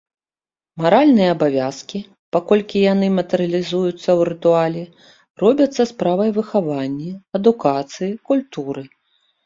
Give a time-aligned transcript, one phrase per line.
[0.83, 1.99] Маральныя абавязкі,
[2.37, 4.83] паколькі яны матэрыялізуюцца ў рытуале,
[5.45, 8.83] робяцца справай выхаванні, адукацыі, культуры.